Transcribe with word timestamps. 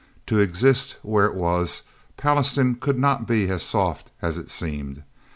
To 0.25 0.39
exist 0.39 0.97
where 1.03 1.27
it 1.27 1.35
was, 1.35 1.83
Pallastown 2.17 2.79
could 2.79 2.97
not 2.97 3.27
be 3.27 3.47
as 3.51 3.61
soft 3.61 4.09
as 4.19 4.35
it 4.39 4.49
seemed. 4.49 5.03